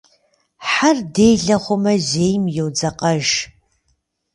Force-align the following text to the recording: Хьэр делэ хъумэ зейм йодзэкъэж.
Хьэр 0.69 0.97
делэ 1.13 1.57
хъумэ 1.63 1.93
зейм 2.09 2.43
йодзэкъэж. 2.55 3.27